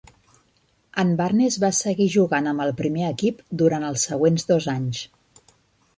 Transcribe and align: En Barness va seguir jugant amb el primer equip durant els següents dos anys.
En 1.03 1.11
Barness 1.19 1.57
va 1.65 1.69
seguir 1.81 2.09
jugant 2.15 2.51
amb 2.53 2.65
el 2.67 2.73
primer 2.81 3.05
equip 3.11 3.47
durant 3.63 3.89
els 3.91 4.07
següents 4.11 4.49
dos 4.53 4.71
anys. 4.79 5.05